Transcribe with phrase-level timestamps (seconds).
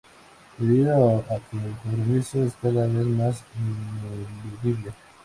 [0.57, 4.91] Debido a que el compromiso es cada vez más ineludible.